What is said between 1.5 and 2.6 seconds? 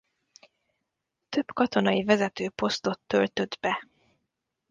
katonai vezető